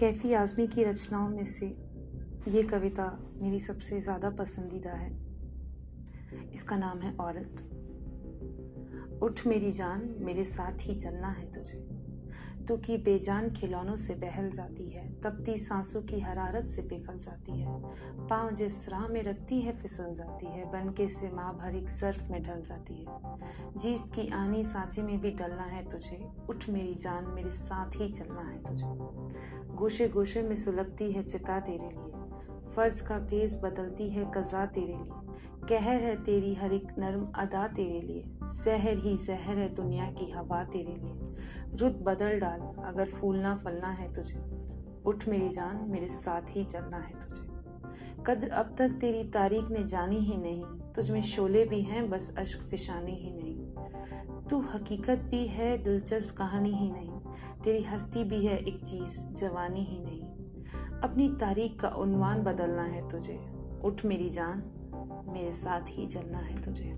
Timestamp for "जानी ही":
49.84-50.36